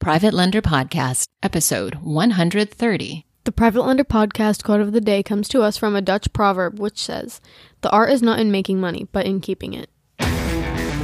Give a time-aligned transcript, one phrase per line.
[0.00, 3.26] Private Lender Podcast, episode 130.
[3.44, 6.80] The Private Lender Podcast quote of the day comes to us from a Dutch proverb
[6.80, 7.42] which says,
[7.82, 9.89] The art is not in making money, but in keeping it.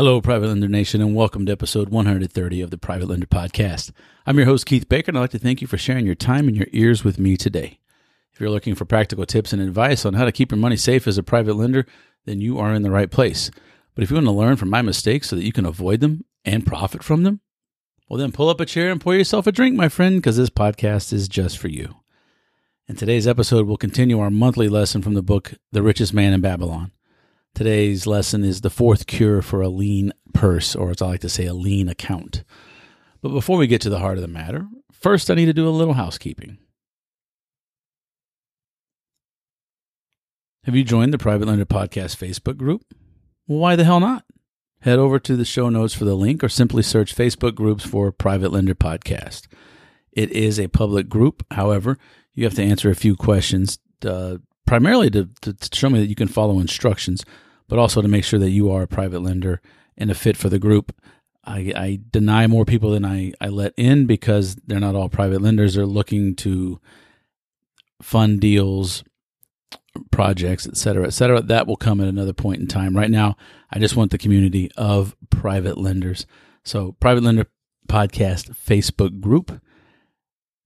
[0.00, 3.92] Hello, Private Lender Nation, and welcome to episode 130 of the Private Lender Podcast.
[4.24, 6.48] I'm your host, Keith Baker, and I'd like to thank you for sharing your time
[6.48, 7.80] and your ears with me today.
[8.32, 11.06] If you're looking for practical tips and advice on how to keep your money safe
[11.06, 11.84] as a private lender,
[12.24, 13.50] then you are in the right place.
[13.94, 16.24] But if you want to learn from my mistakes so that you can avoid them
[16.46, 17.42] and profit from them,
[18.08, 20.48] well, then pull up a chair and pour yourself a drink, my friend, because this
[20.48, 21.96] podcast is just for you.
[22.88, 26.40] In today's episode, we'll continue our monthly lesson from the book The Richest Man in
[26.40, 26.90] Babylon.
[27.54, 31.28] Today's lesson is the fourth cure for a lean purse, or as I like to
[31.28, 32.44] say, a lean account.
[33.20, 35.68] But before we get to the heart of the matter, first I need to do
[35.68, 36.58] a little housekeeping.
[40.64, 42.82] Have you joined the Private Lender Podcast Facebook group?
[43.46, 44.24] Well, why the hell not?
[44.82, 48.12] Head over to the show notes for the link or simply search Facebook groups for
[48.12, 49.46] Private Lender Podcast.
[50.12, 51.44] It is a public group.
[51.50, 51.98] However,
[52.34, 54.36] you have to answer a few questions uh,
[54.70, 57.24] primarily to, to, to show me that you can follow instructions,
[57.66, 59.60] but also to make sure that you are a private lender
[59.96, 60.94] and a fit for the group.
[61.44, 65.42] I, I deny more people than I, I let in because they're not all private
[65.42, 65.74] lenders.
[65.74, 66.80] They're looking to
[68.00, 69.02] fund deals,
[70.12, 71.42] projects, et cetera, et cetera.
[71.42, 72.96] That will come at another point in time.
[72.96, 73.36] Right now,
[73.72, 76.26] I just want the community of private lenders.
[76.62, 77.46] So, Private Lender
[77.88, 79.60] Podcast Facebook group.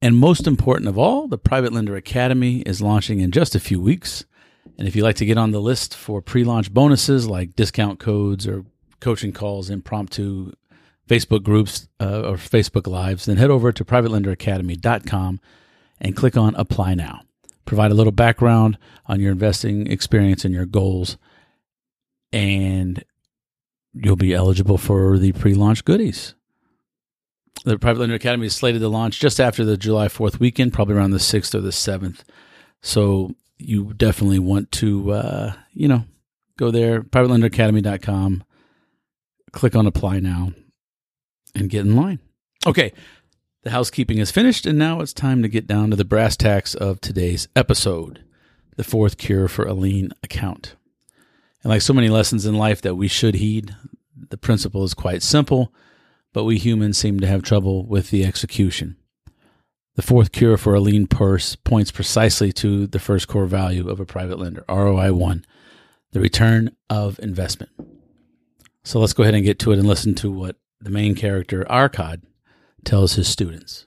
[0.05, 3.81] And most important of all, the Private Lender Academy is launching in just a few
[3.81, 4.27] weeks.
[4.77, 8.01] And if you'd like to get on the list for pre launch bonuses like discount
[8.01, 8.67] codes or
[9.01, 10.53] coaching calls, impromptu
[11.09, 15.41] Facebook groups uh, or Facebook Lives, then head over to privatelenderacademy.com
[16.03, 17.23] and click on Apply Now.
[17.65, 18.77] Provide a little background
[19.07, 21.17] on your investing experience and your goals,
[22.31, 23.03] and
[23.95, 26.35] you'll be eligible for the pre launch goodies.
[27.65, 30.97] The Private Lender Academy is slated to launch just after the July 4th weekend, probably
[30.97, 32.21] around the 6th or the 7th.
[32.83, 36.05] So you definitely want to, uh, you know,
[36.59, 38.45] go there, privatelenderacademy.com,
[39.53, 40.53] click on apply now,
[41.55, 42.19] and get in line.
[42.67, 42.93] Okay,
[43.63, 46.75] the housekeeping is finished, and now it's time to get down to the brass tacks
[46.75, 48.21] of today's episode
[48.77, 50.77] the fourth cure for a lean account.
[51.63, 53.75] And like so many lessons in life that we should heed,
[54.31, 55.73] the principle is quite simple
[56.35, 58.97] but we humans seem to have trouble with the execution.
[59.95, 64.01] The fourth cure for a lean purse points precisely to the first core value of
[64.01, 65.45] a private lender, ROI1,
[66.11, 67.71] the return of investment.
[68.83, 71.65] So let's go ahead and get to it and listen to what the main character,
[71.71, 72.23] Arkad,
[72.85, 73.87] tells his students.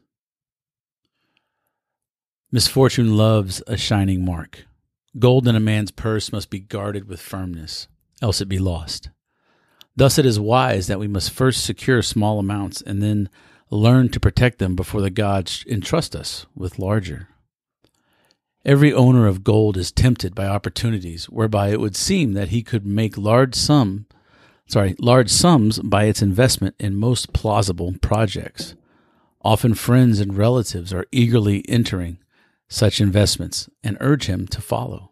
[2.50, 4.66] Misfortune loves a shining mark.
[5.19, 7.90] Gold in a man's purse must be guarded with firmness,
[8.22, 9.09] else it be lost.
[9.97, 13.30] Thus, it is wise that we must first secure small amounts and then
[13.72, 17.30] learn to protect them before the gods entrust us with larger.
[18.63, 22.85] Every owner of gold is tempted by opportunities whereby it would seem that he could
[22.85, 24.06] make large sum,
[24.68, 28.75] sorry, large sums by its investment in most plausible projects.
[29.41, 32.19] Often friends and relatives are eagerly entering
[32.69, 35.12] such investments and urge him to follow.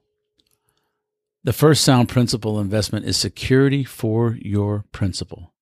[1.45, 5.53] The first sound principle investment is security for your principal.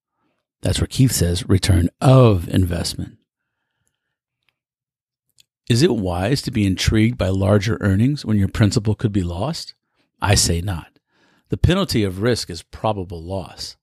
[0.61, 3.17] That's where Keith says return of investment.
[5.69, 9.73] Is it wise to be intrigued by larger earnings when your principal could be lost?
[10.21, 10.99] I say not.
[11.49, 13.75] The penalty of risk is probable loss.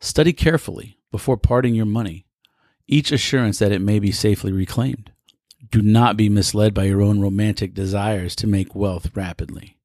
[0.00, 2.24] Study carefully before parting your money,
[2.88, 5.12] each assurance that it may be safely reclaimed.
[5.70, 9.76] Do not be misled by your own romantic desires to make wealth rapidly.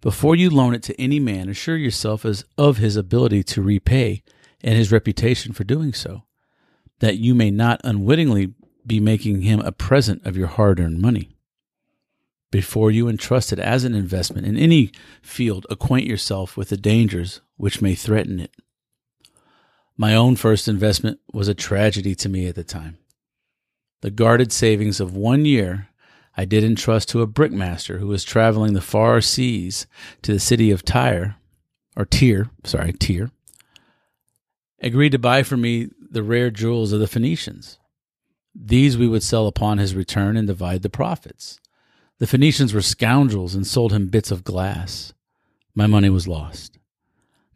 [0.00, 4.22] Before you loan it to any man, assure yourself as of his ability to repay
[4.62, 6.22] and his reputation for doing so,
[7.00, 8.54] that you may not unwittingly
[8.86, 11.30] be making him a present of your hard earned money.
[12.50, 14.90] Before you entrust it as an investment in any
[15.20, 18.54] field, acquaint yourself with the dangers which may threaten it.
[19.96, 22.98] My own first investment was a tragedy to me at the time.
[24.00, 25.87] The guarded savings of one year
[26.38, 29.88] I did entrust to a brickmaster who was traveling the far seas
[30.22, 31.34] to the city of Tyre,
[31.96, 33.32] or Tyre, sorry, Tyre,
[34.80, 37.80] agreed to buy for me the rare jewels of the Phoenicians.
[38.54, 41.58] These we would sell upon his return and divide the profits.
[42.18, 45.12] The Phoenicians were scoundrels and sold him bits of glass.
[45.74, 46.78] My money was lost.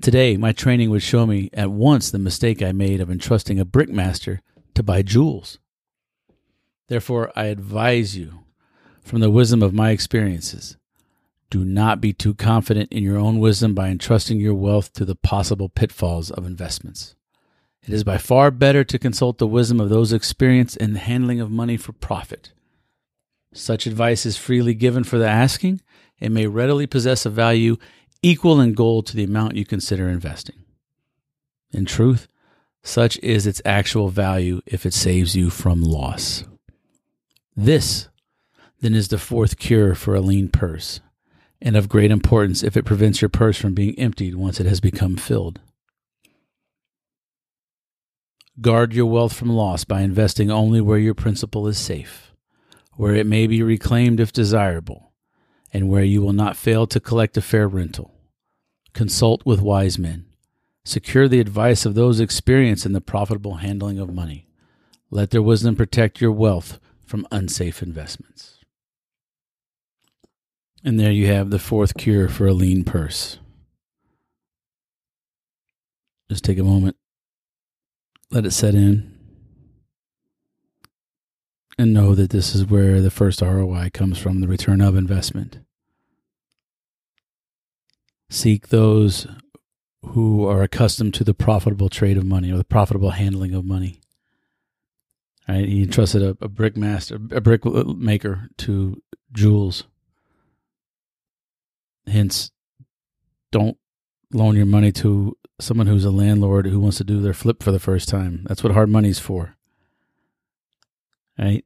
[0.00, 3.64] Today, my training would show me at once the mistake I made of entrusting a
[3.64, 4.40] brickmaster
[4.74, 5.60] to buy jewels.
[6.88, 8.40] Therefore, I advise you,
[9.02, 10.76] from the wisdom of my experiences,
[11.50, 15.14] do not be too confident in your own wisdom by entrusting your wealth to the
[15.14, 17.14] possible pitfalls of investments.
[17.82, 21.40] It is by far better to consult the wisdom of those experienced in the handling
[21.40, 22.52] of money for profit.
[23.52, 25.80] Such advice is freely given for the asking
[26.20, 27.76] and may readily possess a value
[28.22, 30.64] equal in gold to the amount you consider investing.
[31.72, 32.28] In truth,
[32.82, 36.44] such is its actual value if it saves you from loss.
[37.56, 38.08] This,
[38.82, 41.00] then, is the fourth cure for a lean purse,
[41.60, 44.80] and of great importance if it prevents your purse from being emptied once it has
[44.80, 45.60] become filled.
[48.60, 52.32] Guard your wealth from loss by investing only where your principal is safe,
[52.96, 55.12] where it may be reclaimed if desirable,
[55.72, 58.12] and where you will not fail to collect a fair rental.
[58.92, 60.26] Consult with wise men.
[60.84, 64.48] Secure the advice of those experienced in the profitable handling of money.
[65.10, 68.58] Let their wisdom protect your wealth from unsafe investments.
[70.84, 73.38] And there you have the fourth cure for a lean purse.
[76.28, 76.96] Just take a moment
[78.32, 79.12] let it set in
[81.78, 85.58] and know that this is where the first ROI comes from the return of investment.
[88.30, 89.26] Seek those
[90.06, 94.00] who are accustomed to the profitable trade of money or the profitable handling of money.
[95.46, 95.68] Right?
[95.68, 99.02] He entrusted a, a brick master, a brick maker to
[99.32, 99.84] jewels.
[102.06, 102.50] Hence,
[103.50, 103.76] don't
[104.32, 107.70] loan your money to someone who's a landlord who wants to do their flip for
[107.70, 108.44] the first time.
[108.48, 109.56] That's what hard money's for.
[111.38, 111.64] Right?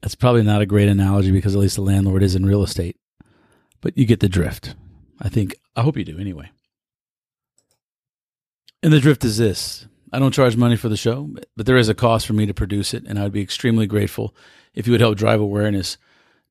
[0.00, 2.96] That's probably not a great analogy because at least the landlord is in real estate.
[3.80, 4.74] But you get the drift.
[5.20, 6.50] I think I hope you do anyway.
[8.82, 9.86] And the drift is this.
[10.12, 12.54] I don't charge money for the show, but there is a cost for me to
[12.54, 14.34] produce it, and I'd be extremely grateful
[14.74, 15.98] if you would help drive awareness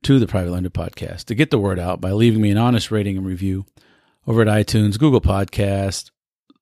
[0.03, 2.91] to the Private Lender podcast to get the word out by leaving me an honest
[2.91, 3.65] rating and review
[4.27, 6.11] over at iTunes, Google Podcast,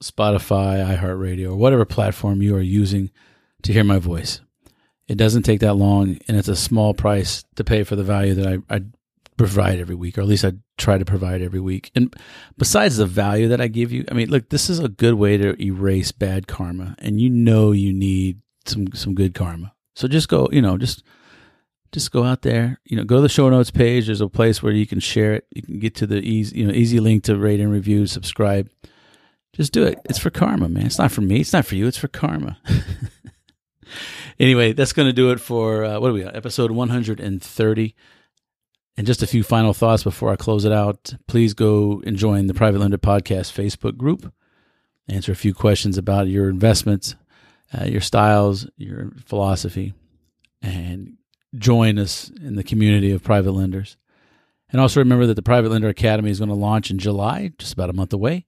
[0.04, 3.12] Spotify, iHeartRadio, or whatever platform you are using
[3.64, 4.42] to hear my voice.
[5.08, 8.34] It doesn't take that long, and it's a small price to pay for the value
[8.36, 8.82] that I, I
[9.38, 11.92] provide every week, or at least I try to provide every week.
[11.96, 12.16] And
[12.58, 15.38] besides the value that I give you, I mean, look, this is a good way
[15.38, 19.74] to erase bad karma, and you know you need some some good karma.
[19.96, 21.04] So just go, you know, just
[21.92, 24.06] just go out there, you know, go to the show notes page.
[24.06, 25.48] There's a place where you can share it.
[25.52, 28.70] You can get to the easy, you know, easy link to rate and review, subscribe.
[29.54, 30.00] Just do it.
[30.06, 30.86] It's for karma, man.
[30.86, 31.42] It's not for me.
[31.42, 31.88] It's not for you.
[31.88, 32.58] It's for karma.
[34.40, 36.24] anyway, that's going to do it for uh, what are we?
[36.24, 37.96] Episode 130.
[38.98, 41.14] And just a few final thoughts before I close it out.
[41.28, 44.34] Please go and join the Private Lender Podcast Facebook group.
[45.10, 47.16] Answer a few questions about your investments,
[47.78, 49.94] uh, your styles, your philosophy,
[50.62, 51.18] and
[51.56, 53.98] join us in the community of private lenders.
[54.72, 57.74] And also remember that the Private Lender Academy is going to launch in July, just
[57.74, 58.46] about a month away.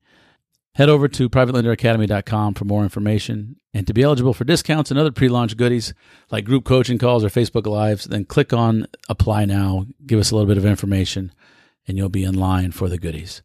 [0.75, 3.57] Head over to privatelenderacademy.com for more information.
[3.73, 5.93] And to be eligible for discounts and other pre launch goodies
[6.31, 10.35] like group coaching calls or Facebook Lives, then click on Apply Now, give us a
[10.35, 11.31] little bit of information,
[11.87, 13.41] and you'll be in line for the goodies.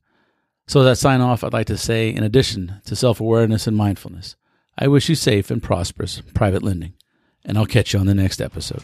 [0.67, 3.77] So, as I sign off, I'd like to say, in addition to self awareness and
[3.77, 4.37] mindfulness,
[4.79, 6.93] I wish you safe and prosperous private lending.
[7.45, 8.83] And I'll catch you on the next episode.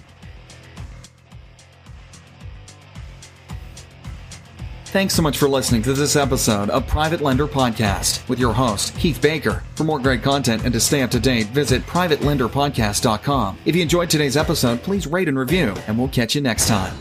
[4.95, 8.97] Thanks so much for listening to this episode of Private Lender Podcast with your host,
[8.97, 9.65] Keith Baker.
[9.75, 13.59] For more great content and to stay up to date, visit privatelenderpodcast.com.
[13.65, 16.97] If you enjoyed today's episode, please rate and review, and we'll catch you next time.